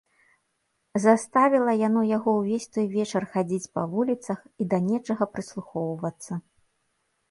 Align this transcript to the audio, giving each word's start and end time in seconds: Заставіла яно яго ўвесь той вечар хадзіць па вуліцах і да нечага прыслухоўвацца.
Заставіла 1.03 1.75
яно 1.87 2.01
яго 2.17 2.29
ўвесь 2.39 2.67
той 2.79 2.87
вечар 2.97 3.23
хадзіць 3.37 3.71
па 3.77 3.81
вуліцах 3.95 4.39
і 4.63 4.71
да 4.75 4.85
нечага 4.91 5.23
прыслухоўвацца. 5.37 6.33